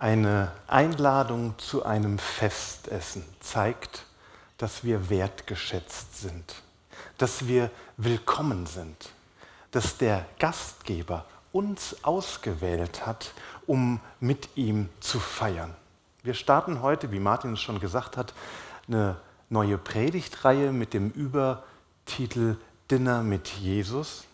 [0.00, 4.04] Eine Einladung zu einem Festessen zeigt,
[4.56, 6.54] dass wir wertgeschätzt sind,
[7.16, 9.10] dass wir willkommen sind,
[9.72, 13.32] dass der Gastgeber uns ausgewählt hat,
[13.66, 15.74] um mit ihm zu feiern.
[16.22, 18.34] Wir starten heute, wie Martin es schon gesagt hat,
[18.86, 19.16] eine
[19.48, 22.56] neue Predigtreihe mit dem Übertitel
[22.88, 24.27] Dinner mit Jesus.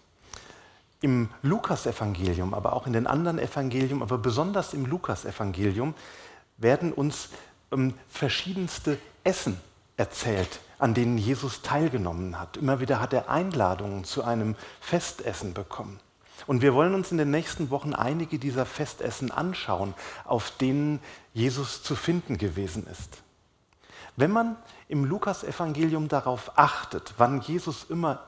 [1.05, 5.93] Im Lukasevangelium, aber auch in den anderen Evangelien, aber besonders im Lukasevangelium
[6.57, 7.29] werden uns
[7.73, 9.61] ähm, verschiedenste Essen
[9.99, 12.57] erzählt, an denen Jesus teilgenommen hat.
[12.57, 16.01] Immer wieder hat er Einladungen zu einem Festessen bekommen.
[16.47, 19.93] Und wir wollen uns in den nächsten Wochen einige dieser Festessen anschauen,
[20.25, 21.01] auf denen
[21.35, 23.23] Jesus zu finden gewesen ist.
[24.17, 24.57] Wenn man
[24.89, 28.21] im Lukasevangelium darauf achtet, wann Jesus immer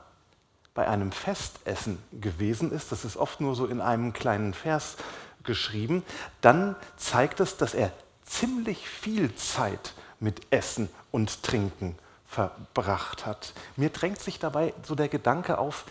[0.77, 4.95] bei einem Festessen gewesen ist, das ist oft nur so in einem kleinen Vers
[5.43, 6.03] geschrieben,
[6.41, 7.91] dann zeigt es, dass er
[8.23, 11.97] ziemlich viel Zeit mit Essen und Trinken
[12.27, 13.53] verbracht hat.
[13.75, 15.85] Mir drängt sich dabei so der Gedanke auf,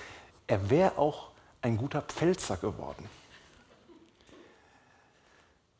[0.46, 1.30] er wäre auch
[1.62, 3.10] ein guter Pfälzer geworden.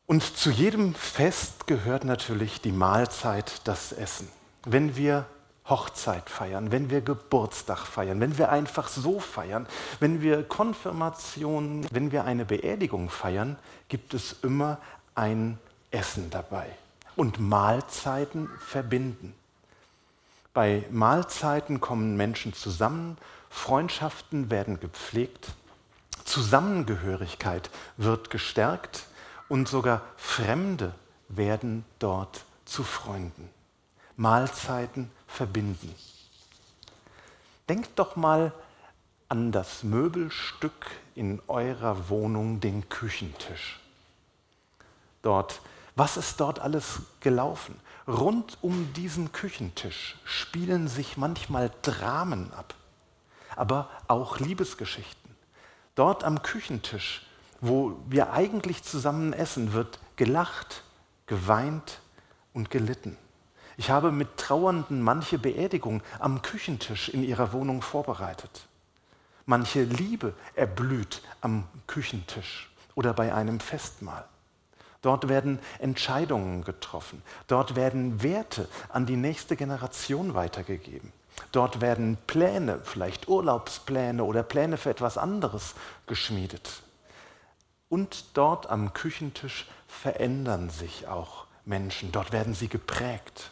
[0.05, 4.27] Und zu jedem Fest gehört natürlich die Mahlzeit, das Essen.
[4.65, 5.27] Wenn wir
[5.69, 9.67] Hochzeit feiern, wenn wir Geburtstag feiern, wenn wir einfach so feiern,
[9.99, 13.57] wenn wir Konfirmation, wenn wir eine Beerdigung feiern,
[13.89, 14.77] gibt es immer
[15.15, 15.59] ein
[15.91, 16.67] Essen dabei.
[17.15, 19.33] Und Mahlzeiten verbinden.
[20.53, 23.17] Bei Mahlzeiten kommen Menschen zusammen,
[23.49, 25.49] Freundschaften werden gepflegt,
[26.23, 29.05] Zusammengehörigkeit wird gestärkt
[29.49, 30.93] und sogar Fremde
[31.29, 33.49] werden dort zu Freunden.
[34.15, 35.93] Mahlzeiten verbinden.
[37.69, 38.51] Denkt doch mal
[39.29, 43.79] an das Möbelstück in eurer Wohnung, den Küchentisch.
[45.21, 45.61] Dort,
[45.95, 47.79] was ist dort alles gelaufen?
[48.07, 52.73] Rund um diesen Küchentisch spielen sich manchmal Dramen ab,
[53.55, 55.35] aber auch Liebesgeschichten.
[55.93, 57.27] Dort am Küchentisch,
[57.61, 60.83] wo wir eigentlich zusammen essen, wird gelacht,
[61.25, 61.99] geweint
[62.53, 63.17] und gelitten.
[63.77, 68.67] Ich habe mit Trauernden manche Beerdigung am Küchentisch in ihrer Wohnung vorbereitet.
[69.45, 74.25] Manche Liebe erblüht am Küchentisch oder bei einem Festmahl.
[75.03, 77.21] Dort werden Entscheidungen getroffen.
[77.45, 81.13] Dort werden Werte an die nächste Generation weitergegeben.
[81.51, 85.75] Dort werden Pläne, vielleicht Urlaubspläne oder Pläne für etwas anderes
[86.07, 86.81] geschmiedet.
[87.89, 92.11] Und dort am Küchentisch verändern sich auch Menschen.
[92.11, 93.51] Dort werden sie geprägt.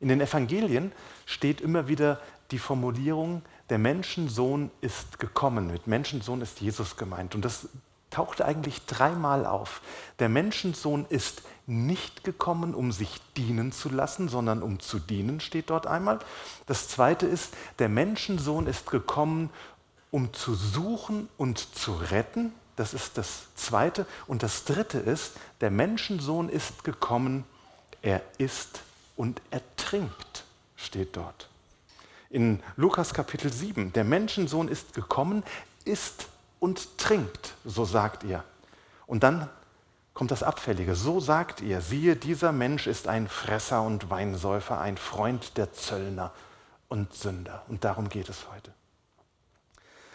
[0.00, 0.92] In den Evangelien
[1.26, 2.20] steht immer wieder
[2.50, 5.66] die Formulierung, der Menschensohn ist gekommen.
[5.66, 7.34] Mit Menschensohn ist Jesus gemeint.
[7.34, 7.68] Und das
[8.10, 9.82] taucht eigentlich dreimal auf.
[10.18, 15.68] Der Menschensohn ist nicht gekommen, um sich dienen zu lassen, sondern um zu dienen, steht
[15.68, 16.18] dort einmal.
[16.66, 19.50] Das zweite ist, der Menschensohn ist gekommen,
[20.10, 22.52] um zu suchen und zu retten.
[22.76, 24.06] Das ist das zweite.
[24.26, 27.44] Und das dritte ist, der Menschensohn ist gekommen,
[28.00, 28.80] er ist
[29.18, 30.44] und ertrinkt,
[30.76, 31.48] steht dort.
[32.30, 35.42] In Lukas Kapitel 7, der Menschensohn ist gekommen,
[35.84, 36.28] isst
[36.60, 38.44] und trinkt, so sagt ihr.
[39.06, 39.48] Und dann
[40.14, 44.96] kommt das Abfällige, so sagt ihr, siehe, dieser Mensch ist ein Fresser und Weinsäufer, ein
[44.96, 46.32] Freund der Zöllner
[46.88, 47.64] und Sünder.
[47.66, 48.72] Und darum geht es heute.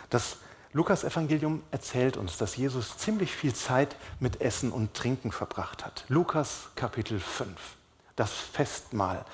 [0.10, 0.38] Das
[0.72, 6.06] Lukas-Evangelium erzählt uns, dass Jesus ziemlich viel Zeit mit Essen und Trinken verbracht hat.
[6.08, 7.60] Lukas Kapitel 5
[8.16, 9.26] das Festmahl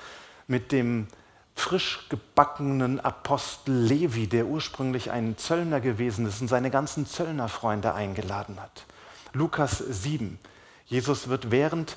[0.46, 1.06] mit dem
[1.54, 8.60] frisch gebackenen Apostel Levi, der ursprünglich ein Zöllner gewesen ist und seine ganzen Zöllnerfreunde eingeladen
[8.60, 8.86] hat.
[9.32, 10.38] Lukas 7.
[10.86, 11.96] Jesus wird während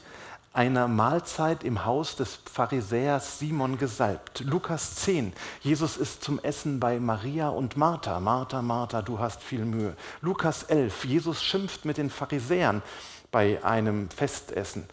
[0.53, 4.41] einer Mahlzeit im Haus des Pharisäers Simon gesalbt.
[4.41, 5.33] Lukas 10.
[5.61, 8.19] Jesus ist zum Essen bei Maria und Martha.
[8.19, 9.95] Martha, Martha, du hast viel Mühe.
[10.21, 11.05] Lukas 11.
[11.05, 12.83] Jesus schimpft mit den Pharisäern
[13.31, 14.86] bei einem Festessen.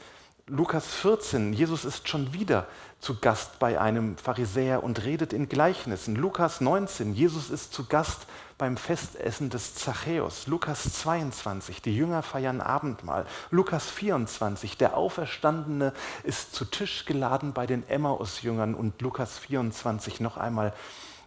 [0.52, 2.67] Lukas 14, Jesus ist schon wieder
[2.99, 6.17] zu Gast bei einem Pharisäer und redet in Gleichnissen.
[6.17, 8.26] Lukas 19, Jesus ist zu Gast
[8.58, 10.49] beim Festessen des Zachäus.
[10.49, 13.26] Lukas 22, die Jünger feiern Abendmahl.
[13.52, 15.93] Lukas 24, der Auferstandene
[16.25, 18.75] ist zu Tisch geladen bei den Emmaus-Jüngern.
[18.75, 20.75] Und Lukas 24 noch einmal,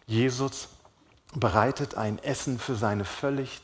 [0.06, 0.68] Jesus
[1.34, 3.62] bereitet ein Essen für seine völlig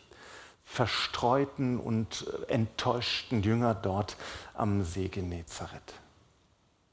[0.69, 4.15] verstreuten und äh, enttäuschten Jünger dort
[4.53, 5.93] am See Genezareth.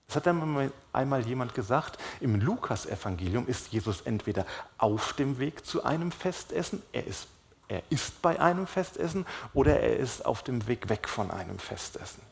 [0.08, 4.46] Es hat einmal jemand gesagt, im Lukas-Evangelium ist Jesus entweder
[4.78, 7.26] auf dem Weg zu einem Festessen, er ist,
[7.68, 12.22] er ist bei einem Festessen oder er ist auf dem Weg weg von einem Festessen.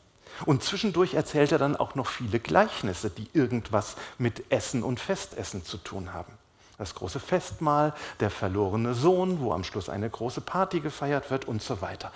[0.45, 5.63] Und zwischendurch erzählt er dann auch noch viele Gleichnisse, die irgendwas mit Essen und Festessen
[5.63, 6.33] zu tun haben.
[6.77, 11.61] Das große Festmahl, der verlorene Sohn, wo am Schluss eine große Party gefeiert wird und
[11.61, 12.11] so weiter.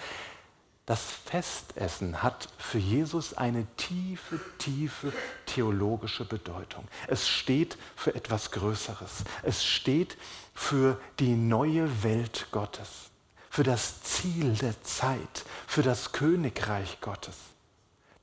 [0.90, 5.14] Das Festessen hat für Jesus eine tiefe, tiefe
[5.46, 6.88] theologische Bedeutung.
[7.06, 9.24] Es steht für etwas Größeres.
[9.44, 10.18] Es steht
[10.56, 13.12] für die neue Welt Gottes,
[13.52, 17.36] für das Ziel der Zeit, für das Königreich Gottes.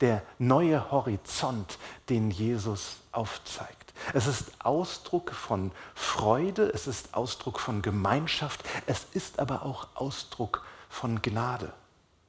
[0.00, 1.78] Der neue Horizont,
[2.08, 3.85] den Jesus aufzeigt.
[4.12, 10.64] Es ist Ausdruck von Freude, es ist Ausdruck von Gemeinschaft, es ist aber auch Ausdruck
[10.88, 11.72] von Gnade.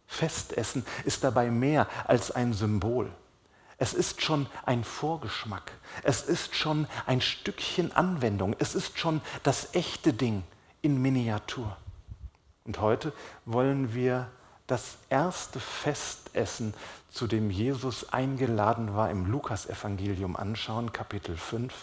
[0.07, 3.11] Festessen ist dabei mehr als ein Symbol.
[3.77, 5.71] Es ist schon ein Vorgeschmack.
[6.01, 8.55] Es ist schon ein Stückchen Anwendung.
[8.57, 10.43] Es ist schon das echte Ding
[10.81, 11.77] in Miniatur.
[12.65, 13.13] Und heute
[13.45, 14.29] wollen wir
[14.65, 16.73] das erste Festessen,
[17.17, 21.73] zu dem Jesus eingeladen war, im Lukasevangelium anschauen, Kapitel 5.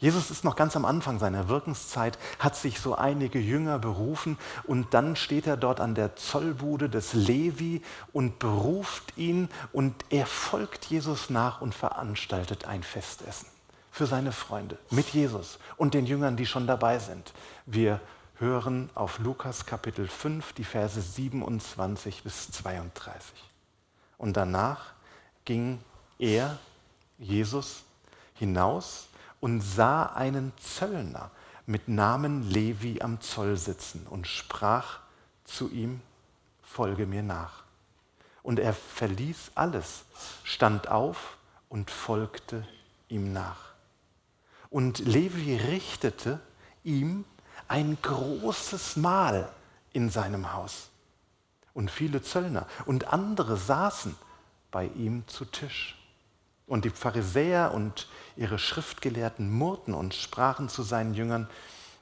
[0.00, 4.94] Jesus ist noch ganz am Anfang seiner Wirkenszeit, hat sich so einige Jünger berufen und
[4.94, 10.86] dann steht er dort an der Zollbude des Levi und beruft ihn und er folgt
[10.86, 13.46] Jesus nach und veranstaltet ein Festessen
[13.92, 17.32] für seine Freunde mit Jesus und den Jüngern, die schon dabei sind.
[17.64, 18.00] Wir
[18.38, 23.49] hören auf Lukas Kapitel 5 die Verse 27 bis 32.
[24.20, 24.92] Und danach
[25.46, 25.80] ging
[26.18, 26.58] er,
[27.18, 27.84] Jesus,
[28.34, 29.08] hinaus
[29.40, 31.30] und sah einen Zöllner
[31.64, 34.98] mit Namen Levi am Zoll sitzen und sprach
[35.44, 36.02] zu ihm,
[36.62, 37.62] folge mir nach.
[38.42, 40.04] Und er verließ alles,
[40.44, 41.38] stand auf
[41.70, 42.68] und folgte
[43.08, 43.72] ihm nach.
[44.68, 46.40] Und Levi richtete
[46.84, 47.24] ihm
[47.68, 49.50] ein großes Mahl
[49.94, 50.89] in seinem Haus.
[51.80, 54.14] Und viele Zöllner und andere saßen
[54.70, 55.96] bei ihm zu Tisch.
[56.66, 58.06] Und die Pharisäer und
[58.36, 61.48] ihre Schriftgelehrten murrten und sprachen zu seinen Jüngern,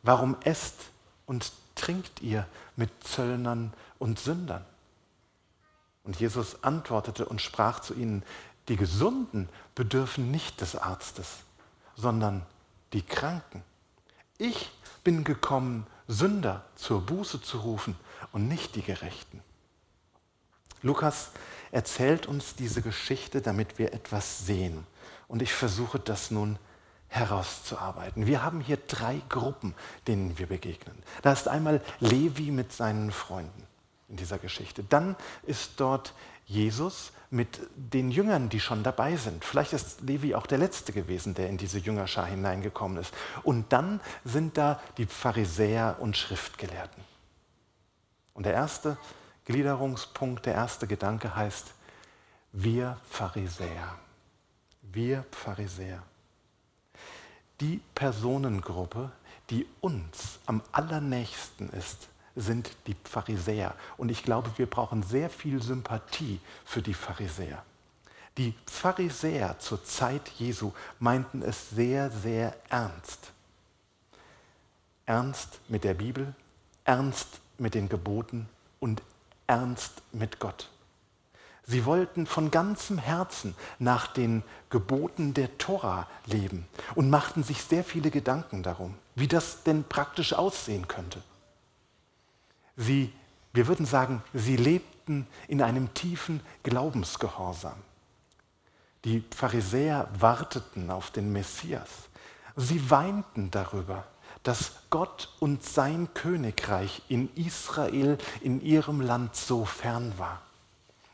[0.02, 0.90] warum esst
[1.26, 2.44] und trinkt ihr
[2.74, 4.64] mit Zöllnern und Sündern?
[6.02, 8.24] Und Jesus antwortete und sprach zu ihnen,
[8.66, 11.36] die Gesunden bedürfen nicht des Arztes,
[11.94, 12.44] sondern
[12.94, 13.62] die Kranken.
[14.38, 14.72] Ich
[15.04, 17.94] bin gekommen, Sünder zur Buße zu rufen
[18.32, 19.40] und nicht die Gerechten.
[20.82, 21.30] Lukas
[21.70, 24.86] erzählt uns diese Geschichte, damit wir etwas sehen.
[25.26, 26.58] Und ich versuche das nun
[27.08, 28.26] herauszuarbeiten.
[28.26, 29.74] Wir haben hier drei Gruppen,
[30.06, 30.96] denen wir begegnen.
[31.22, 33.66] Da ist einmal Levi mit seinen Freunden
[34.08, 34.84] in dieser Geschichte.
[34.84, 36.14] Dann ist dort
[36.46, 39.44] Jesus mit den Jüngern, die schon dabei sind.
[39.44, 43.12] Vielleicht ist Levi auch der Letzte gewesen, der in diese Jüngerschar hineingekommen ist.
[43.42, 47.04] Und dann sind da die Pharisäer und Schriftgelehrten.
[48.32, 48.96] Und der erste
[49.48, 51.72] Gliederungspunkt, der erste Gedanke heißt,
[52.52, 53.98] wir Pharisäer.
[54.82, 56.02] Wir Pharisäer.
[57.58, 59.10] Die Personengruppe,
[59.48, 63.74] die uns am allernächsten ist, sind die Pharisäer.
[63.96, 67.64] Und ich glaube, wir brauchen sehr viel Sympathie für die Pharisäer.
[68.36, 73.32] Die Pharisäer zur Zeit Jesu meinten es sehr, sehr ernst.
[75.06, 76.34] Ernst mit der Bibel,
[76.84, 78.46] ernst mit den Geboten
[78.78, 79.00] und
[79.48, 80.70] ernst mit Gott.
[81.64, 87.84] Sie wollten von ganzem Herzen nach den Geboten der Tora leben und machten sich sehr
[87.84, 91.22] viele Gedanken darum, wie das denn praktisch aussehen könnte.
[92.76, 93.12] Sie,
[93.52, 97.76] wir würden sagen, sie lebten in einem tiefen Glaubensgehorsam.
[99.04, 101.88] Die Pharisäer warteten auf den Messias.
[102.56, 104.06] Sie weinten darüber,
[104.42, 110.42] dass Gott und sein Königreich in Israel, in ihrem Land so fern war.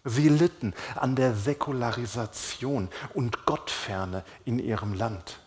[0.05, 5.41] Sie litten an der Säkularisation und Gottferne in ihrem Land.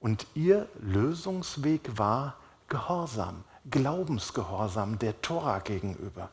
[0.00, 2.36] Und ihr Lösungsweg war
[2.68, 6.30] Gehorsam, Glaubensgehorsam der Tora gegenüber.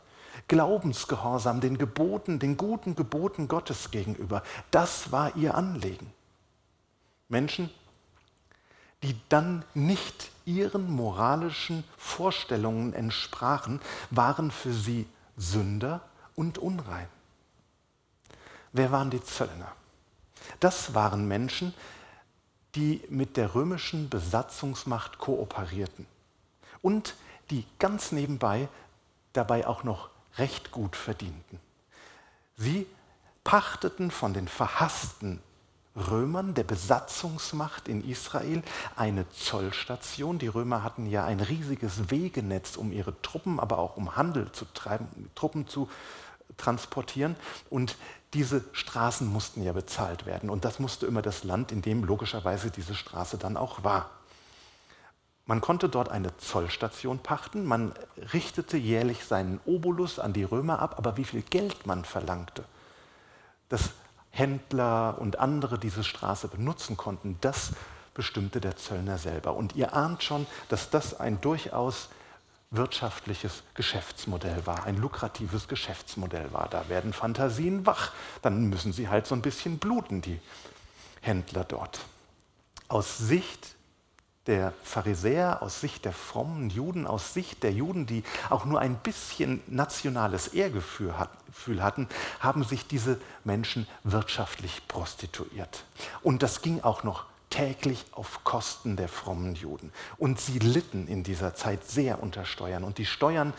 [0.48, 4.44] Glaubensgehorsam den Geboten, den guten Geboten Gottes gegenüber.
[4.70, 6.12] Das war ihr Anliegen.
[7.30, 7.70] Menschen,
[9.04, 16.01] die dann nicht ihren moralischen Vorstellungen entsprachen, waren für sie Sünder
[16.36, 17.08] und unrein.
[18.72, 19.72] Wer waren die Zöllner?
[20.60, 21.74] Das waren Menschen,
[22.75, 26.06] die mit der römischen Besatzungsmacht kooperierten
[26.82, 27.16] und
[27.50, 28.68] die ganz nebenbei
[29.34, 31.60] dabei auch noch recht gut verdienten.
[32.56, 32.88] Sie
[33.44, 35.42] pachteten von den verhassten
[35.98, 38.63] Römern, der Besatzungsmacht in Israel,
[38.96, 40.39] eine Zollstation.
[40.39, 44.66] Die Römer hatten ja ein riesiges Wegenetz, um ihre Truppen, aber auch um Handel zu
[44.74, 45.89] treiben, Truppen zu
[46.56, 47.36] transportieren
[47.70, 47.98] und
[48.34, 52.72] diese Straßen mussten ja bezahlt werden und das musste immer das Land, in dem logischerweise
[52.72, 54.10] diese Straße dann auch war.
[55.46, 57.94] Man konnte dort eine Zollstation pachten, man
[58.34, 62.66] richtete jährlich seinen Obolus an die Römer ab, aber wie viel Geld man verlangte,
[63.70, 63.92] dass
[64.38, 67.72] Händler und andere diese Straße benutzen konnten, das
[68.13, 69.56] bestimmte der Zöllner selber.
[69.56, 72.10] Und ihr ahnt schon, dass das ein durchaus
[72.70, 76.67] wirtschaftliches Geschäftsmodell war, ein lukratives Geschäftsmodell war.
[76.70, 80.39] Da werden Fantasien wach, dann müssen sie halt so ein bisschen bluten, die
[81.22, 82.00] Händler dort.
[82.89, 83.77] Aus Sicht
[84.48, 88.96] der Pharisäer, aus Sicht der frommen Juden, aus Sicht der Juden, die auch nur ein
[88.96, 92.08] bisschen nationales Ehrgefühl hatten,
[92.39, 95.84] haben sich diese Menschen wirtschaftlich prostituiert.
[96.24, 99.92] Und das ging auch noch täglich auf Kosten der frommen Juden.
[100.18, 102.84] Und sie litten in dieser Zeit sehr unter Steuern.
[102.84, 103.54] Und die Steuern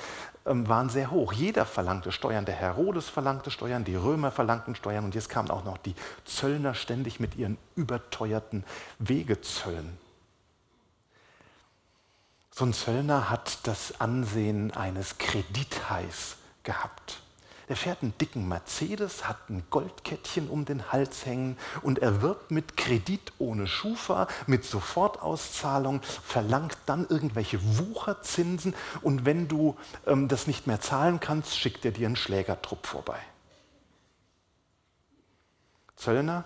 [0.46, 1.32] ähm, waren sehr hoch.
[1.32, 2.44] Jeder verlangte Steuern.
[2.44, 5.04] Der Herodes verlangte Steuern, die Römer verlangten Steuern.
[5.04, 8.64] Und jetzt kamen auch noch die Zöllner ständig mit ihren überteuerten
[8.98, 9.96] Wegezöllen.
[12.58, 17.20] So ein Zöllner hat das Ansehen eines Kredithais gehabt.
[17.68, 22.50] Der fährt einen dicken Mercedes, hat ein Goldkettchen um den Hals hängen und er wirbt
[22.50, 29.76] mit Kredit ohne Schufa, mit Sofortauszahlung, verlangt dann irgendwelche Wucherzinsen und wenn du
[30.08, 33.20] ähm, das nicht mehr zahlen kannst, schickt er dir einen Schlägertrupp vorbei.
[35.94, 36.42] Zöllner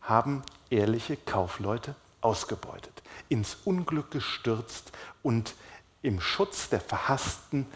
[0.00, 1.96] haben ehrliche Kaufleute
[2.26, 4.92] ausgebeutet, ins Unglück gestürzt
[5.22, 5.54] und
[6.02, 7.66] im Schutz der verhassten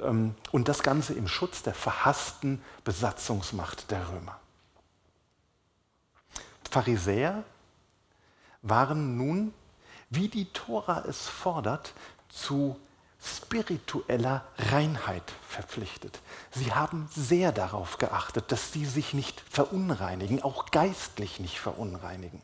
[0.00, 4.40] ähm, und das Ganze im Schutz der verhassten Besatzungsmacht der Römer.
[6.68, 7.44] Pharisäer
[8.62, 9.54] waren nun,
[10.10, 11.94] wie die Tora es fordert,
[12.28, 12.76] zu
[13.22, 16.20] spiritueller Reinheit verpflichtet.
[16.50, 22.42] Sie haben sehr darauf geachtet, dass sie sich nicht verunreinigen, auch geistlich nicht verunreinigen.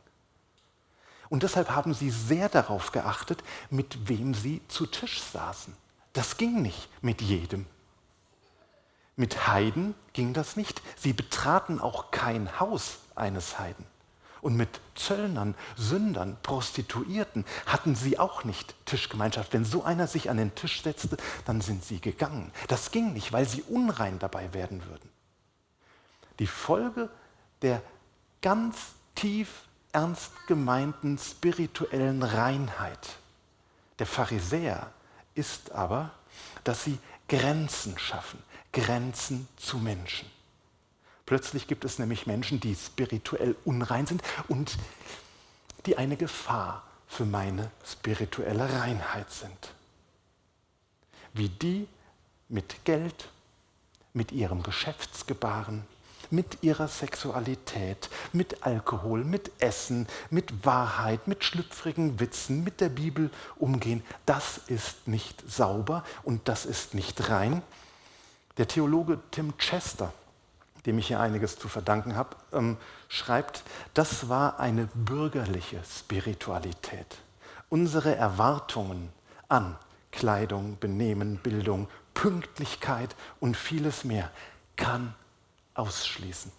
[1.29, 5.75] Und deshalb haben sie sehr darauf geachtet, mit wem sie zu Tisch saßen.
[6.13, 7.67] Das ging nicht mit jedem.
[9.17, 10.83] Mit Heiden ging das nicht.
[10.97, 13.87] Sie betraten auch kein Haus eines Heiden.
[14.43, 19.53] Und mit Zöllnern, Sündern, Prostituierten hatten sie auch nicht Tischgemeinschaft.
[19.53, 21.17] Wenn so einer sich an den Tisch setzte,
[21.47, 22.53] dann sind sie gegangen.
[22.69, 25.11] Das ging nicht, weil sie unrein dabei werden würden.
[26.39, 27.09] Die Folge
[27.63, 27.83] der
[28.43, 28.77] ganz
[29.15, 29.66] tief
[29.97, 33.17] ernst gemeinten spirituellen Reinheit
[33.99, 34.93] der Pharisäer
[35.35, 36.11] ist aber,
[36.65, 36.99] dass sie
[37.31, 38.43] Grenzen schaffen,
[38.75, 40.31] Grenzen zu Menschen.
[41.25, 44.77] Plötzlich gibt es nämlich Menschen, die spirituell unrein sind und
[45.87, 49.73] die eine Gefahr für meine spirituelle Reinheit sind.
[51.33, 51.89] Wie die
[52.51, 53.31] mit Geld,
[54.13, 55.87] mit ihrem Geschäftsgebaren,
[56.31, 63.31] mit ihrer Sexualität, mit Alkohol, mit Essen, mit Wahrheit, mit schlüpfrigen Witzen, mit der Bibel
[63.57, 67.63] umgehen, das ist nicht sauber und das ist nicht rein.
[68.59, 70.13] Der Theologe Tim Chester,
[70.87, 72.77] dem ich hier einiges zu verdanken habe, ähm,
[73.09, 73.63] schreibt,
[73.95, 77.19] das war eine bürgerliche Spiritualität.
[77.69, 79.11] Unsere Erwartungen
[79.49, 79.77] an
[80.13, 84.31] Kleidung, Benehmen, Bildung, Pünktlichkeit und vieles mehr
[84.77, 85.15] kann
[85.79, 86.53] ausschließen.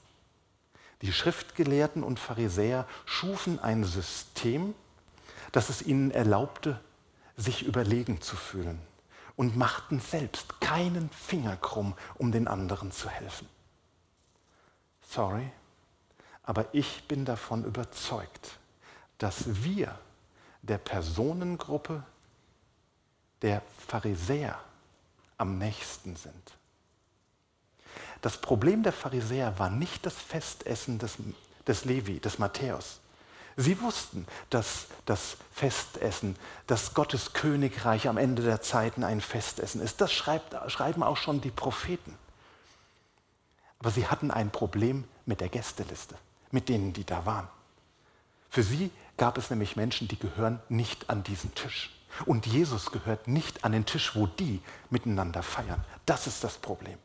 [1.01, 4.74] Die Schriftgelehrten und Pharisäer schufen ein System,
[5.51, 6.79] das es ihnen erlaubte,
[7.36, 8.81] sich überlegen zu fühlen
[9.36, 13.47] und machten selbst keinen Finger krumm, um den anderen zu helfen.
[15.07, 15.50] Sorry,
[16.43, 18.57] aber ich bin davon überzeugt,
[19.19, 19.97] dass wir
[20.63, 22.03] der Personengruppe
[23.41, 24.59] der Pharisäer
[25.38, 26.57] am nächsten sind.
[28.21, 31.15] Das Problem der Pharisäer war nicht das Festessen des,
[31.67, 33.00] des Levi, des Matthäus.
[33.59, 36.36] Sie wussten, dass das Festessen,
[36.67, 40.00] dass Gottes Königreich am Ende der Zeiten ein Festessen ist.
[40.00, 42.15] Das schreibt, schreiben auch schon die Propheten.
[43.79, 46.15] Aber sie hatten ein Problem mit der Gästeliste,
[46.51, 47.47] mit denen, die da waren.
[48.51, 51.91] Für sie gab es nämlich Menschen, die gehören nicht an diesen Tisch.
[52.25, 55.83] Und Jesus gehört nicht an den Tisch, wo die miteinander feiern.
[56.05, 56.97] Das ist das Problem.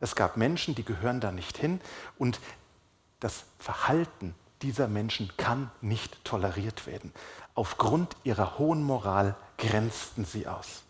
[0.00, 1.80] Es gab Menschen, die gehören da nicht hin
[2.18, 2.40] und
[3.20, 7.12] das Verhalten dieser Menschen kann nicht toleriert werden.
[7.54, 10.82] Aufgrund ihrer hohen Moral grenzten sie aus.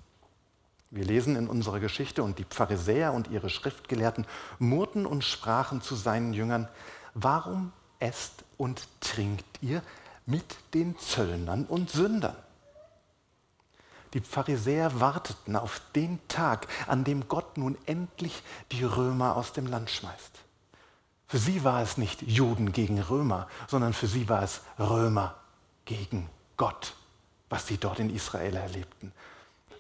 [0.90, 4.26] Wir lesen in unserer Geschichte, und die Pharisäer und ihre Schriftgelehrten
[4.58, 6.68] murrten und sprachen zu seinen Jüngern,
[7.14, 9.82] warum esst und trinkt ihr
[10.26, 12.36] mit den Zöllnern und Sündern?
[14.14, 19.66] Die Pharisäer warteten auf den Tag, an dem Gott nun endlich die Römer aus dem
[19.66, 20.40] Land schmeißt.
[21.28, 25.36] Für sie war es nicht Juden gegen Römer, sondern für sie war es Römer
[25.84, 26.94] gegen Gott,
[27.48, 29.12] was sie dort in Israel erlebten.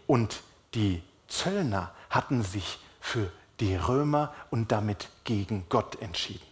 [0.06, 0.42] Und
[0.74, 6.46] die Zöllner hatten sich für die Römer und damit gegen Gott entschieden.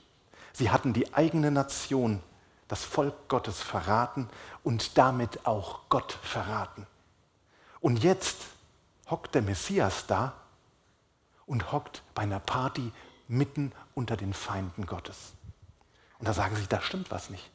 [0.52, 2.20] Sie hatten die eigene Nation,
[2.66, 4.28] das Volk Gottes verraten
[4.64, 6.88] und damit auch Gott verraten.
[7.80, 8.36] Und jetzt
[9.08, 10.34] hockt der Messias da
[11.46, 12.92] und hockt bei einer Party
[13.28, 15.32] mitten unter den Feinden Gottes.
[16.18, 17.50] Und da sagen sie, da stimmt was nicht.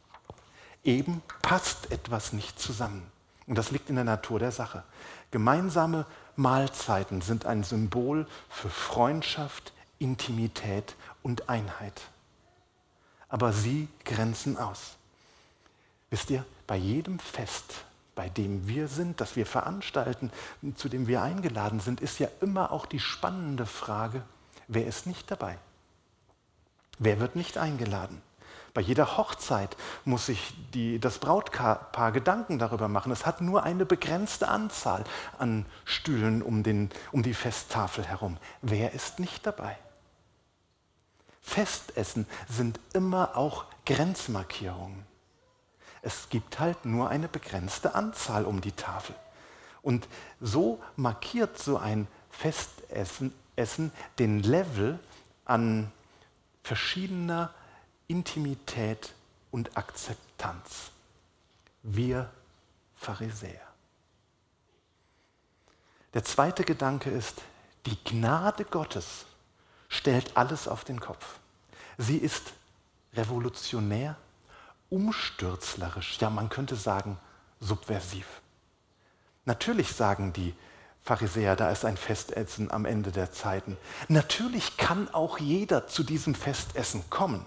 [0.83, 3.09] Eben passt etwas nicht zusammen.
[3.47, 4.83] Und das liegt in der Natur der Sache.
[5.31, 12.01] Gemeinsame Mahlzeiten sind ein Symbol für Freundschaft, Intimität und Einheit.
[13.27, 14.95] Aber sie grenzen aus.
[16.09, 17.83] Wisst ihr, bei jedem Fest,
[18.15, 20.31] bei dem wir sind, das wir veranstalten,
[20.75, 24.23] zu dem wir eingeladen sind, ist ja immer auch die spannende Frage,
[24.67, 25.57] wer ist nicht dabei?
[26.99, 28.21] Wer wird nicht eingeladen?
[28.73, 33.11] Bei jeder Hochzeit muss sich die, das Brautpaar Gedanken darüber machen.
[33.11, 35.03] Es hat nur eine begrenzte Anzahl
[35.37, 38.37] an Stühlen um, den, um die Festtafel herum.
[38.61, 39.77] Wer ist nicht dabei?
[41.41, 45.05] Festessen sind immer auch Grenzmarkierungen.
[46.03, 49.15] Es gibt halt nur eine begrenzte Anzahl um die Tafel.
[49.81, 50.07] Und
[50.39, 54.99] so markiert so ein Festessen Essen den Level
[55.45, 55.91] an
[56.63, 57.53] verschiedener
[58.07, 59.13] Intimität
[59.51, 60.91] und Akzeptanz.
[61.83, 62.29] Wir
[62.95, 63.61] Pharisäer.
[66.13, 67.41] Der zweite Gedanke ist,
[67.85, 69.25] die Gnade Gottes
[69.89, 71.39] stellt alles auf den Kopf.
[71.97, 72.53] Sie ist
[73.13, 74.15] revolutionär,
[74.93, 77.17] umstürzlerisch, ja man könnte sagen
[77.59, 78.27] subversiv.
[79.45, 80.53] Natürlich sagen die
[81.01, 83.75] Pharisäer, da ist ein Festessen am Ende der Zeiten.
[84.07, 87.43] Natürlich kann auch jeder zu diesem Festessen kommen.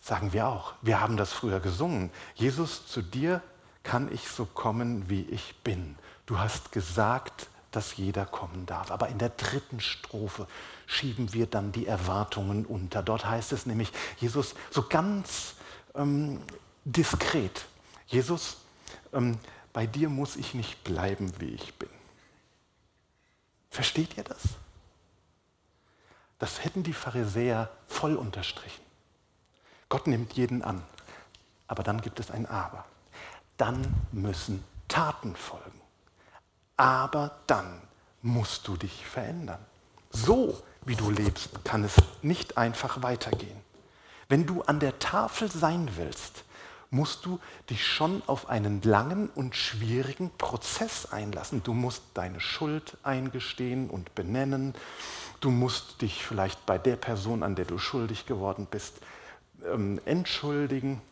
[0.00, 0.74] Sagen wir auch.
[0.82, 2.10] Wir haben das früher gesungen.
[2.34, 3.42] Jesus, zu dir
[3.82, 5.96] kann ich so kommen, wie ich bin.
[6.26, 8.90] Du hast gesagt, dass jeder kommen darf.
[8.90, 10.46] Aber in der dritten Strophe
[10.86, 13.02] schieben wir dann die Erwartungen unter.
[13.02, 15.54] Dort heißt es nämlich, Jesus, so ganz
[15.94, 16.40] ähm,
[16.84, 17.66] diskret,
[18.06, 18.58] Jesus,
[19.12, 19.38] ähm,
[19.72, 21.88] bei dir muss ich nicht bleiben, wie ich bin.
[23.70, 24.40] Versteht ihr das?
[26.38, 28.82] Das hätten die Pharisäer voll unterstrichen.
[29.88, 30.82] Gott nimmt jeden an.
[31.66, 32.84] Aber dann gibt es ein Aber.
[33.56, 35.80] Dann müssen Taten folgen.
[36.76, 37.80] Aber dann
[38.22, 39.64] musst du dich verändern.
[40.10, 43.60] So wie du lebst, kann es nicht einfach weitergehen.
[44.30, 46.44] Wenn du an der Tafel sein willst,
[46.90, 51.64] musst du dich schon auf einen langen und schwierigen Prozess einlassen.
[51.64, 54.76] Du musst deine Schuld eingestehen und benennen.
[55.40, 59.00] Du musst dich vielleicht bei der Person, an der du schuldig geworden bist,
[59.66, 61.02] ähm, entschuldigen.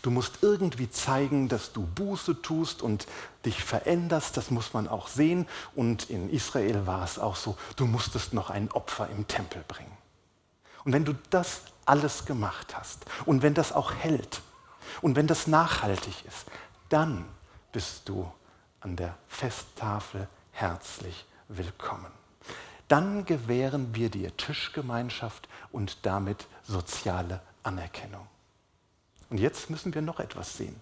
[0.00, 3.06] Du musst irgendwie zeigen, dass du Buße tust und
[3.44, 4.34] dich veränderst.
[4.34, 5.46] Das muss man auch sehen.
[5.74, 9.92] Und in Israel war es auch so, du musstest noch ein Opfer im Tempel bringen.
[10.86, 14.42] Und wenn du das alles gemacht hast und wenn das auch hält
[15.00, 16.46] und wenn das nachhaltig ist,
[16.88, 17.24] dann
[17.72, 18.30] bist du
[18.80, 22.10] an der Festtafel herzlich willkommen.
[22.88, 28.26] Dann gewähren wir dir Tischgemeinschaft und damit soziale Anerkennung.
[29.28, 30.80] Und jetzt müssen wir noch etwas sehen.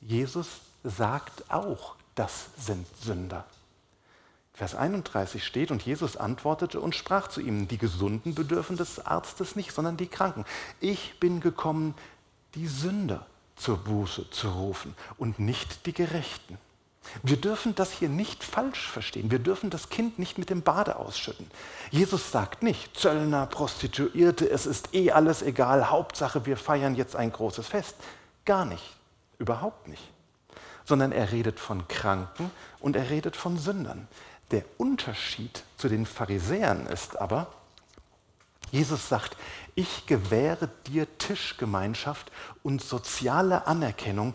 [0.00, 3.44] Jesus sagt auch, das sind Sünder.
[4.54, 9.56] Vers 31 steht, und Jesus antwortete und sprach zu ihm, die Gesunden bedürfen des Arztes
[9.56, 10.44] nicht, sondern die Kranken.
[10.80, 11.94] Ich bin gekommen,
[12.54, 16.58] die Sünder zur Buße zu rufen und nicht die Gerechten.
[17.22, 19.30] Wir dürfen das hier nicht falsch verstehen.
[19.30, 21.50] Wir dürfen das Kind nicht mit dem Bade ausschütten.
[21.90, 27.30] Jesus sagt nicht, Zöllner, Prostituierte, es ist eh alles egal, Hauptsache wir feiern jetzt ein
[27.30, 27.96] großes Fest.
[28.44, 28.96] Gar nicht,
[29.38, 30.02] überhaupt nicht.
[30.84, 34.08] Sondern er redet von Kranken und er redet von Sündern.
[34.50, 37.52] Der Unterschied zu den Pharisäern ist aber,
[38.70, 39.36] Jesus sagt,
[39.74, 42.30] ich gewähre dir Tischgemeinschaft
[42.62, 44.34] und soziale Anerkennung,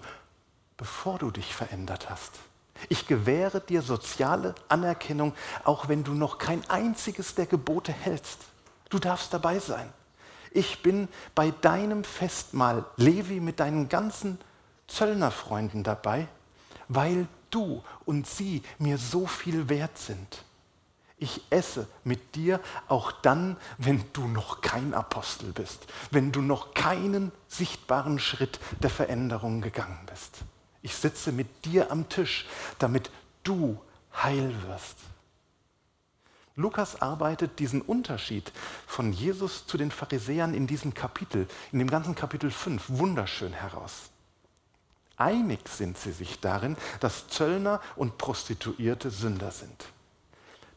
[0.78, 2.40] bevor du dich verändert hast.
[2.88, 5.34] Ich gewähre dir soziale Anerkennung,
[5.66, 8.40] auch wenn du noch kein einziges der Gebote hältst.
[8.90, 9.92] Du darfst dabei sein.
[10.52, 14.40] Ich bin bei deinem Festmahl, Levi, mit deinen ganzen
[14.88, 16.28] Zöllnerfreunden dabei,
[16.88, 20.44] weil du und sie mir so viel wert sind.
[21.18, 26.74] Ich esse mit dir auch dann, wenn du noch kein Apostel bist, wenn du noch
[26.74, 30.40] keinen sichtbaren Schritt der Veränderung gegangen bist.
[30.82, 32.48] Ich sitze mit dir am Tisch,
[32.80, 33.12] damit
[33.44, 33.82] du
[34.24, 34.96] heil wirst.
[36.56, 38.52] Lukas arbeitet diesen Unterschied
[38.88, 44.10] von Jesus zu den Pharisäern in diesem Kapitel, in dem ganzen Kapitel 5, wunderschön heraus.
[45.20, 49.86] Einig sind sie sich darin, dass Zöllner und Prostituierte Sünder sind.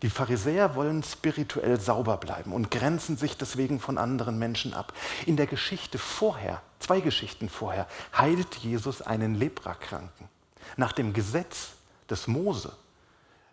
[0.03, 4.93] Die Pharisäer wollen spirituell sauber bleiben und grenzen sich deswegen von anderen Menschen ab.
[5.27, 10.29] In der Geschichte vorher, zwei Geschichten vorher, heilt Jesus einen Leprakranken.
[10.77, 11.71] Nach dem Gesetz
[12.11, 12.73] des Mose,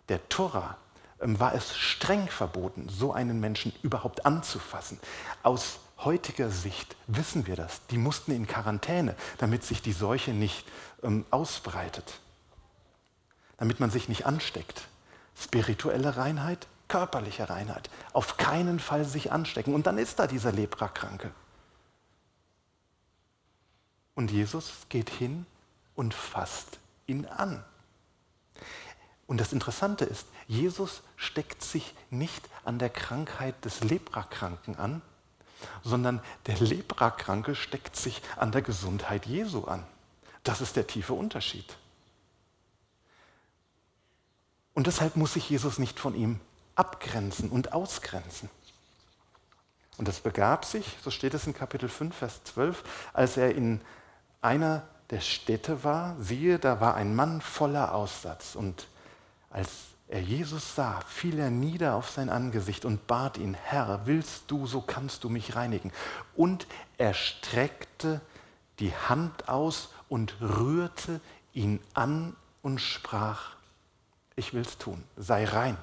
[0.08, 0.76] der Tora,
[1.20, 4.98] ähm, war es streng verboten, so einen Menschen überhaupt anzufassen.
[5.44, 7.86] Aus heutiger Sicht wissen wir das.
[7.88, 10.66] Die mussten in Quarantäne, damit sich die Seuche nicht
[11.02, 12.20] ähm, ausbreitet,
[13.58, 14.88] damit man sich nicht ansteckt.
[15.36, 17.90] Spirituelle Reinheit, körperliche Reinheit.
[18.12, 19.74] Auf keinen Fall sich anstecken.
[19.74, 21.30] Und dann ist da dieser Leprakranke.
[24.14, 25.46] Und Jesus geht hin
[25.94, 27.64] und fasst ihn an.
[29.26, 35.02] Und das Interessante ist, Jesus steckt sich nicht an der Krankheit des Leprakranken an,
[35.82, 39.84] sondern der Leprakranke steckt sich an der Gesundheit Jesu an.
[40.42, 41.76] Das ist der tiefe Unterschied.
[44.74, 46.40] Und deshalb muss sich Jesus nicht von ihm
[46.74, 48.48] abgrenzen und ausgrenzen.
[49.98, 53.82] Und es begab sich, so steht es in Kapitel 5, Vers 12, als er in
[54.40, 58.54] einer der Städte war, siehe, da war ein Mann voller Aussatz.
[58.54, 58.86] Und
[59.50, 64.50] als er Jesus sah, fiel er nieder auf sein Angesicht und bat ihn, Herr, willst
[64.50, 65.92] du, so kannst du mich reinigen.
[66.34, 66.66] Und
[66.98, 68.20] er streckte
[68.80, 71.20] die Hand aus und rührte
[71.52, 73.54] ihn an und sprach,
[74.34, 75.76] ich will es tun, sei rein.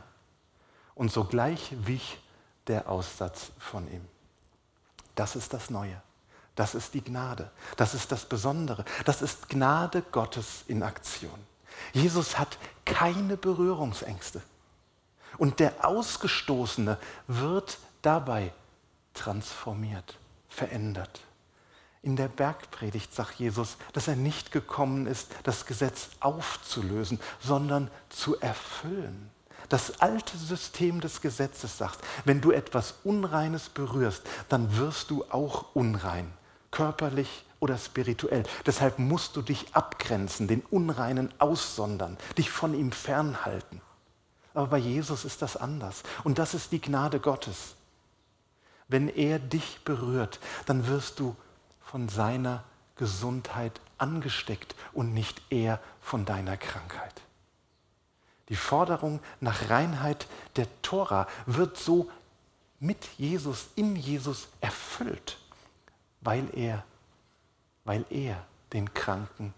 [0.94, 2.20] Und sogleich wich
[2.68, 4.06] der Aussatz von ihm.
[5.16, 6.02] Das ist das Neue.
[6.56, 7.50] Das ist die Gnade.
[7.78, 8.84] Das ist das Besondere.
[9.06, 11.40] Das ist Gnade Gottes in Aktion.
[11.94, 14.42] Jesus hat keine Berührungsängste.
[15.38, 18.52] Und der Ausgestoßene wird dabei
[19.14, 20.18] transformiert,
[20.50, 21.22] verändert.
[22.02, 28.40] In der Bergpredigt sagt Jesus, dass er nicht gekommen ist, das Gesetz aufzulösen, sondern zu
[28.40, 29.30] erfüllen.
[29.70, 35.76] Das alte System des Gesetzes sagt, wenn du etwas Unreines berührst, dann wirst du auch
[35.76, 36.32] unrein,
[36.72, 38.44] körperlich oder spirituell.
[38.66, 43.82] Deshalb musst du dich abgrenzen, den Unreinen aussondern, dich von ihm fernhalten.
[44.54, 46.04] Aber bei Jesus ist das anders.
[46.24, 47.76] Und das ist die Gnade Gottes.
[48.88, 51.36] Wenn er dich berührt, dann wirst du
[51.82, 52.64] von seiner
[52.96, 57.22] Gesundheit angesteckt und nicht er von deiner Krankheit.
[58.50, 62.10] Die Forderung nach Reinheit der Tora wird so
[62.80, 65.38] mit Jesus, in Jesus erfüllt,
[66.22, 66.84] weil er,
[67.88, 69.54] weil er den Kranken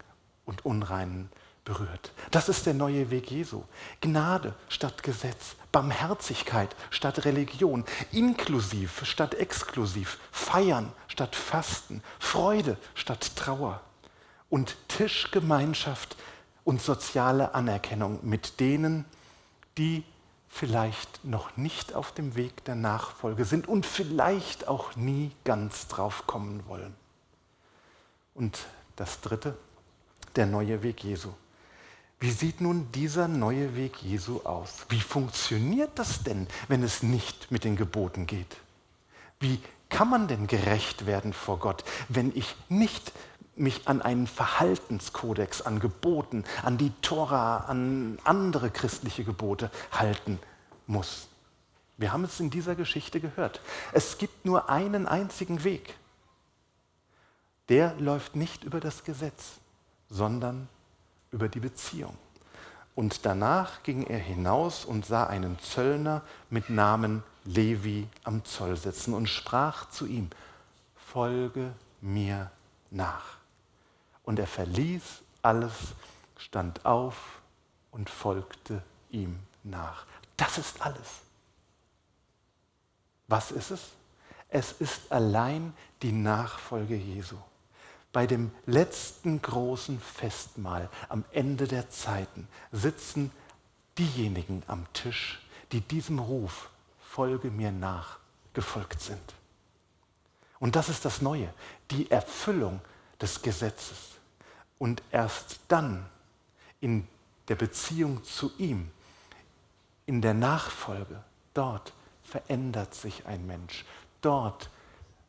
[0.46, 1.28] und Unreinen
[1.64, 2.12] berührt.
[2.30, 3.64] Das ist der neue Weg Jesu.
[4.00, 13.80] Gnade statt Gesetz, Barmherzigkeit statt Religion, inklusiv statt exklusiv, Feiern statt Fasten, Freude statt Trauer
[14.48, 16.16] und Tischgemeinschaft
[16.64, 19.04] und soziale Anerkennung mit denen,
[19.76, 20.04] die
[20.48, 26.26] vielleicht noch nicht auf dem Weg der Nachfolge sind und vielleicht auch nie ganz drauf
[26.28, 26.94] kommen wollen.
[28.34, 28.58] Und
[28.96, 29.56] das Dritte,
[30.36, 31.30] der neue Weg Jesu.
[32.18, 34.84] Wie sieht nun dieser neue Weg Jesu aus?
[34.90, 38.58] Wie funktioniert das denn, wenn es nicht mit den Geboten geht?
[39.40, 43.12] Wie kann man denn gerecht werden vor Gott, wenn ich nicht
[43.56, 50.38] mich an einen Verhaltenskodex, an Geboten, an die Tora, an andere christliche Gebote halten
[50.86, 51.26] muss?
[51.96, 53.60] Wir haben es in dieser Geschichte gehört.
[53.92, 55.94] Es gibt nur einen einzigen Weg.
[57.70, 59.60] Der läuft nicht über das Gesetz,
[60.08, 60.68] sondern
[61.30, 62.18] über die Beziehung.
[62.96, 69.14] Und danach ging er hinaus und sah einen Zöllner mit Namen Levi am Zoll sitzen
[69.14, 70.28] und sprach zu ihm,
[70.96, 72.50] folge mir
[72.90, 73.36] nach.
[74.24, 75.72] Und er verließ alles,
[76.38, 77.40] stand auf
[77.92, 80.06] und folgte ihm nach.
[80.36, 81.20] Das ist alles.
[83.28, 83.80] Was ist es?
[84.48, 87.36] Es ist allein die Nachfolge Jesu
[88.12, 93.30] bei dem letzten großen Festmahl am Ende der Zeiten sitzen
[93.98, 95.40] diejenigen am Tisch,
[95.72, 96.70] die diesem Ruf,
[97.00, 98.18] folge mir nach,
[98.52, 99.34] gefolgt sind.
[100.58, 101.52] Und das ist das Neue,
[101.90, 102.80] die Erfüllung
[103.20, 103.98] des Gesetzes.
[104.78, 106.06] Und erst dann
[106.80, 107.06] in
[107.48, 108.90] der Beziehung zu ihm,
[110.06, 111.22] in der Nachfolge,
[111.54, 111.92] dort
[112.24, 113.84] verändert sich ein Mensch.
[114.20, 114.70] Dort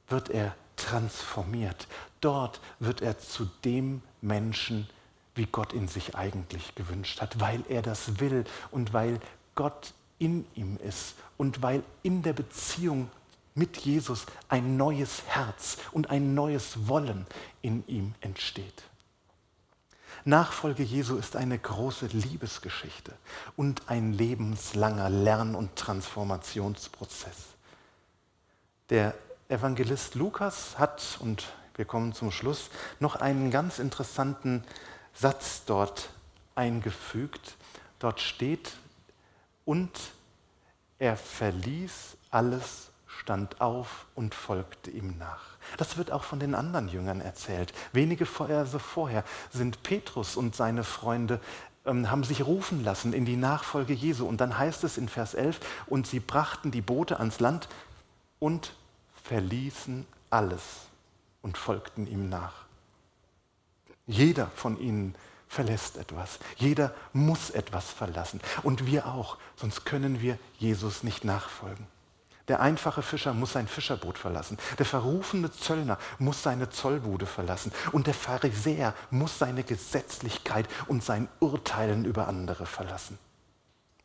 [0.08, 1.88] wird er transformiert.
[2.22, 4.88] Dort wird er zu dem Menschen,
[5.36, 9.20] wie Gott ihn sich eigentlich gewünscht hat, weil er das will und weil
[9.56, 13.10] Gott in ihm ist und weil in der Beziehung
[13.56, 17.26] mit Jesus ein neues Herz und ein neues Wollen
[17.62, 18.84] in ihm entsteht.
[20.24, 23.13] Nachfolge Jesu ist eine große Liebesgeschichte
[23.56, 27.38] und ein lebenslanger Lern- und Transformationsprozess.
[28.89, 29.15] Der
[29.52, 34.64] Evangelist Lukas hat, und wir kommen zum Schluss, noch einen ganz interessanten
[35.14, 36.10] Satz dort
[36.56, 37.56] eingefügt.
[38.00, 38.72] Dort steht,
[39.66, 39.92] und
[41.00, 45.44] er verließ alles, stand auf und folgte ihm nach.
[45.78, 47.74] Das wird auch von den anderen Jüngern erzählt.
[47.92, 51.42] Wenige Verse vorher sind Petrus und seine Freunde
[51.86, 54.26] ähm, haben sich rufen lassen in die Nachfolge Jesu.
[54.26, 57.68] Und dann heißt es in Vers 11, und sie brachten die Boote ans Land
[58.40, 58.74] und
[59.24, 60.62] verließen alles
[61.42, 62.66] und folgten ihm nach.
[64.08, 65.16] Jeder von ihnen
[65.48, 66.40] verlässt etwas.
[66.58, 68.40] Jeder muss etwas verlassen.
[68.64, 71.88] Und wir auch, sonst können wir Jesus nicht nachfolgen.
[72.48, 74.58] Der einfache Fischer muss sein Fischerboot verlassen.
[74.80, 77.72] Der verrufene Zöllner muss seine Zollbude verlassen.
[77.92, 83.18] Und der Pharisäer muss seine Gesetzlichkeit und sein Urteilen über andere verlassen.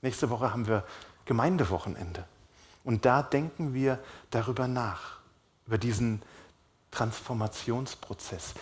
[0.03, 0.85] Nächste Woche haben wir
[1.25, 2.25] Gemeindewochenende.
[2.87, 3.99] Und da denken wir
[4.31, 5.19] darüber nach,
[5.67, 6.23] über diesen
[6.93, 8.55] Transformationsprozess.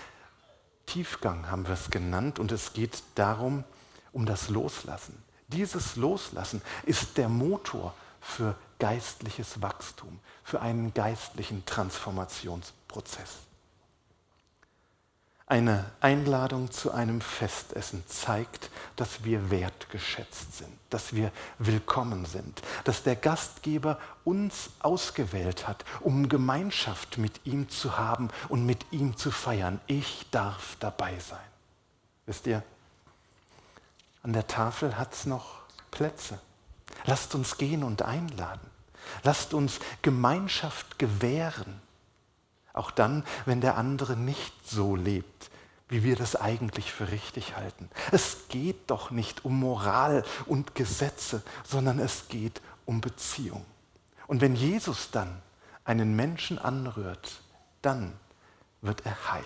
[0.86, 3.64] Tiefgang haben wir es genannt und es geht darum,
[4.12, 5.22] um das Loslassen.
[5.48, 13.40] Dieses Loslassen ist der Motor für geistliches Wachstum, für einen geistlichen Transformationsprozess.
[15.46, 23.02] Eine Einladung zu einem Festessen zeigt, dass wir wertgeschätzt sind, dass wir willkommen sind, dass
[23.02, 29.30] der Gastgeber uns ausgewählt hat, um Gemeinschaft mit ihm zu haben und mit ihm zu
[29.30, 29.80] feiern.
[29.86, 31.38] Ich darf dabei sein.
[32.24, 32.62] Wisst ihr,
[34.22, 36.38] an der Tafel hat es noch Plätze.
[37.04, 38.70] Lasst uns gehen und einladen.
[39.22, 41.82] Lasst uns Gemeinschaft gewähren
[42.74, 45.50] auch dann, wenn der andere nicht so lebt,
[45.88, 47.88] wie wir das eigentlich für richtig halten.
[48.10, 53.64] Es geht doch nicht um Moral und Gesetze, sondern es geht um Beziehung.
[54.26, 55.40] Und wenn Jesus dann
[55.84, 57.40] einen Menschen anrührt,
[57.80, 58.12] dann
[58.80, 59.44] wird er heil.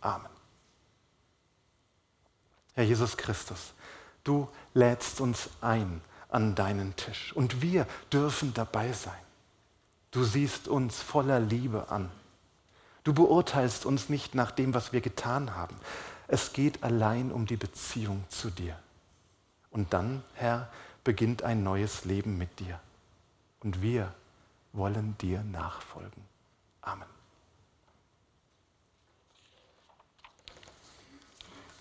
[0.00, 0.30] Amen.
[2.74, 3.74] Herr Jesus Christus,
[4.24, 9.12] du lädst uns ein an deinen Tisch und wir dürfen dabei sein.
[10.10, 12.10] Du siehst uns voller Liebe an.
[13.04, 15.76] Du beurteilst uns nicht nach dem, was wir getan haben.
[16.28, 18.76] Es geht allein um die Beziehung zu dir.
[19.70, 20.68] Und dann, Herr,
[21.04, 22.78] beginnt ein neues Leben mit dir.
[23.60, 24.12] Und wir
[24.72, 26.22] wollen dir nachfolgen.
[26.82, 27.19] Amen.